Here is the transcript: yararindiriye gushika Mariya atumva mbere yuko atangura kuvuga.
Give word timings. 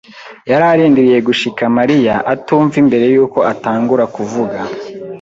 yararindiriye 0.49 1.19
gushika 1.27 1.63
Mariya 1.77 2.13
atumva 2.33 2.77
mbere 2.87 3.05
yuko 3.13 3.39
atangura 3.51 4.05
kuvuga. 4.15 4.57